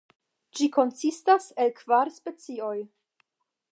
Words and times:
Ĝi 0.59 0.69
konsistas 0.77 1.49
el 1.65 1.73
kvar 1.81 2.13
specioj. 2.17 2.75